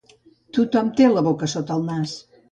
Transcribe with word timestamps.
Tothom 0.57 0.87
té 0.99 1.09
la 1.11 1.23
boca 1.27 1.49
sota 1.53 1.77
el 1.81 1.85
nas. 1.91 2.15